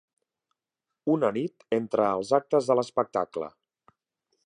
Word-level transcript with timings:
Una 1.15 1.29
nit 1.35 1.67
entre 1.79 2.09
els 2.17 2.35
actes 2.41 2.71
de 2.71 2.79
l'espectacle. 2.81 3.53